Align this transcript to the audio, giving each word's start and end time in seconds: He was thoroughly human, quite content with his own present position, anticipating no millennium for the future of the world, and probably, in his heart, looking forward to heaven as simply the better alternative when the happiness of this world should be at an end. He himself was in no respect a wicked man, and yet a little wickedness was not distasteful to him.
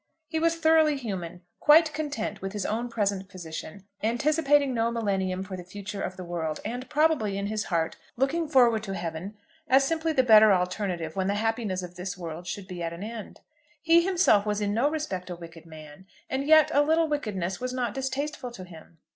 He 0.29 0.39
was 0.39 0.55
thoroughly 0.55 0.97
human, 0.97 1.43
quite 1.59 1.93
content 1.93 2.41
with 2.41 2.53
his 2.53 2.65
own 2.65 2.89
present 2.89 3.29
position, 3.29 3.83
anticipating 4.01 4.73
no 4.73 4.89
millennium 4.89 5.43
for 5.43 5.55
the 5.55 5.63
future 5.63 6.01
of 6.01 6.17
the 6.17 6.23
world, 6.23 6.59
and 6.65 6.89
probably, 6.89 7.37
in 7.37 7.45
his 7.45 7.65
heart, 7.65 7.97
looking 8.17 8.47
forward 8.47 8.81
to 8.81 8.95
heaven 8.95 9.37
as 9.67 9.83
simply 9.83 10.11
the 10.11 10.23
better 10.23 10.51
alternative 10.51 11.15
when 11.15 11.27
the 11.27 11.35
happiness 11.35 11.83
of 11.83 11.97
this 11.97 12.17
world 12.17 12.47
should 12.47 12.67
be 12.67 12.81
at 12.81 12.93
an 12.93 13.03
end. 13.03 13.41
He 13.79 14.01
himself 14.01 14.43
was 14.43 14.59
in 14.59 14.73
no 14.73 14.89
respect 14.89 15.29
a 15.29 15.35
wicked 15.35 15.67
man, 15.67 16.07
and 16.31 16.47
yet 16.47 16.71
a 16.73 16.81
little 16.81 17.07
wickedness 17.07 17.61
was 17.61 17.71
not 17.71 17.93
distasteful 17.93 18.49
to 18.53 18.63
him. 18.63 18.97